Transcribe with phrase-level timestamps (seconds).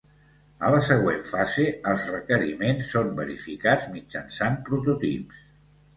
[0.67, 5.45] A la següent fase, els requeriments són verificats mitjançant prototips.